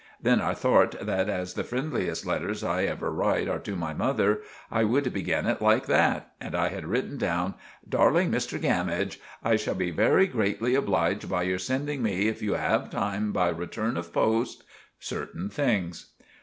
Then 0.19 0.41
I 0.41 0.55
thort 0.55 0.95
that 0.99 1.29
as 1.29 1.53
the 1.53 1.63
friendliest 1.63 2.25
letters 2.25 2.63
I 2.63 2.85
ever 2.85 3.11
write 3.11 3.47
are 3.47 3.59
to 3.59 3.75
my 3.75 3.93
mother, 3.93 4.41
I 4.71 4.83
would 4.83 5.13
begin 5.13 5.45
it 5.45 5.61
like 5.61 5.85
that; 5.85 6.31
and 6.41 6.55
I 6.55 6.69
had 6.69 6.87
written 6.87 7.19
down 7.19 7.53
"Darling 7.87 8.31
Mr 8.31 8.59
Gammidge, 8.59 9.19
I 9.43 9.57
shall 9.57 9.75
be 9.75 9.91
very 9.91 10.25
grately 10.27 10.73
obliged 10.75 11.29
by 11.29 11.43
your 11.43 11.59
sending 11.59 12.01
me 12.01 12.27
if 12.27 12.41
you 12.41 12.53
have 12.53 12.89
time 12.89 13.31
by 13.31 13.49
return 13.49 13.95
of 13.95 14.11
post"—certain 14.11 15.49
things. 15.49 16.09